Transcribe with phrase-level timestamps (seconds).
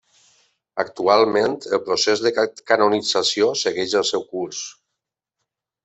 [0.83, 2.33] Actualment el procés de
[2.73, 4.67] canonització segueix el seu curs.